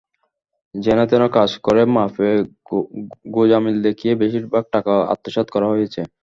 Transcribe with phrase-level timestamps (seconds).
[0.75, 2.29] যেনতেন কাজ করে মাপে
[3.35, 6.01] গোঁজামিল দেখিয়ে বেশির ভাগ টাকা আত্মসাৎ করা হয়েছে।